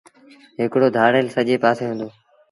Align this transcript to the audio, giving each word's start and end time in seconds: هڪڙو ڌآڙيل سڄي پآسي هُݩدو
هڪڙو 0.59 0.87
ڌآڙيل 0.95 1.27
سڄي 1.35 1.55
پآسي 1.63 1.83
هُݩدو 1.87 2.07